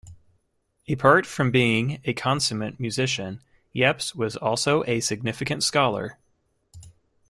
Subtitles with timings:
[0.89, 3.39] Apart from being a consummate musician,
[3.75, 6.17] Yepes was also a significant scholar.